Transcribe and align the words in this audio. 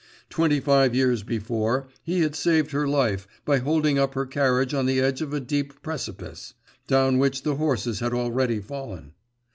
Twenty 0.31 0.59
five 0.59 0.95
years 0.95 1.21
before, 1.21 1.87
he 2.01 2.21
had 2.21 2.33
saved 2.35 2.71
her 2.71 2.87
life 2.87 3.27
by 3.45 3.59
holding 3.59 3.99
up 3.99 4.15
her 4.15 4.25
carriage 4.25 4.73
on 4.73 4.87
the 4.87 4.99
edge 4.99 5.21
of 5.21 5.31
a 5.31 5.39
deep 5.39 5.83
precipice, 5.83 6.55
down 6.87 7.19
which 7.19 7.43
the 7.43 7.57
horses 7.57 7.99
had 7.99 8.11
already 8.11 8.59
fallen. 8.59 9.13